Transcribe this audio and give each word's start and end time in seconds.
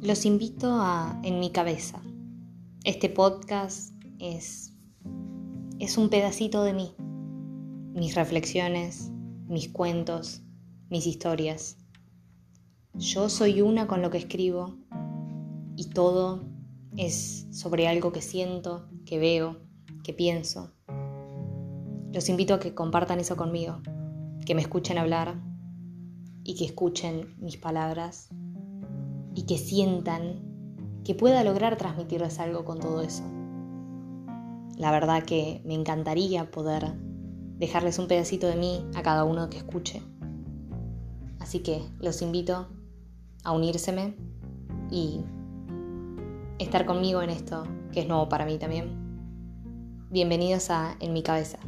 Los 0.00 0.24
invito 0.26 0.80
a 0.80 1.18
En 1.24 1.40
mi 1.40 1.50
cabeza. 1.50 2.00
Este 2.84 3.08
podcast 3.08 3.92
es, 4.20 4.72
es 5.80 5.98
un 5.98 6.08
pedacito 6.08 6.62
de 6.62 6.72
mí, 6.72 6.94
mis 7.94 8.14
reflexiones, 8.14 9.10
mis 9.48 9.68
cuentos, 9.70 10.42
mis 10.88 11.04
historias. 11.04 11.78
Yo 12.94 13.28
soy 13.28 13.60
una 13.60 13.88
con 13.88 14.00
lo 14.00 14.10
que 14.10 14.18
escribo 14.18 14.76
y 15.74 15.86
todo 15.86 16.44
es 16.96 17.48
sobre 17.50 17.88
algo 17.88 18.12
que 18.12 18.22
siento, 18.22 18.88
que 19.04 19.18
veo, 19.18 19.56
que 20.04 20.12
pienso. 20.12 20.70
Los 22.12 22.28
invito 22.28 22.54
a 22.54 22.60
que 22.60 22.72
compartan 22.72 23.18
eso 23.18 23.36
conmigo, 23.36 23.80
que 24.46 24.54
me 24.54 24.62
escuchen 24.62 24.96
hablar 24.96 25.42
y 26.44 26.54
que 26.54 26.66
escuchen 26.66 27.34
mis 27.40 27.56
palabras 27.56 28.28
que 29.48 29.58
sientan 29.58 31.00
que 31.04 31.14
pueda 31.14 31.42
lograr 31.42 31.76
transmitirles 31.76 32.38
algo 32.38 32.66
con 32.66 32.78
todo 32.78 33.00
eso. 33.00 33.24
La 34.76 34.92
verdad 34.92 35.24
que 35.24 35.62
me 35.64 35.74
encantaría 35.74 36.50
poder 36.50 36.92
dejarles 37.56 37.98
un 37.98 38.06
pedacito 38.06 38.46
de 38.46 38.56
mí 38.56 38.84
a 38.94 39.02
cada 39.02 39.24
uno 39.24 39.48
que 39.48 39.56
escuche. 39.56 40.02
Así 41.40 41.60
que 41.60 41.82
los 41.98 42.20
invito 42.20 42.68
a 43.42 43.52
unírseme 43.52 44.14
y 44.90 45.22
estar 46.58 46.84
conmigo 46.84 47.22
en 47.22 47.30
esto 47.30 47.64
que 47.90 48.00
es 48.00 48.06
nuevo 48.06 48.28
para 48.28 48.44
mí 48.44 48.58
también. 48.58 49.08
Bienvenidos 50.10 50.70
a 50.70 50.94
En 51.00 51.14
mi 51.14 51.22
cabeza. 51.22 51.58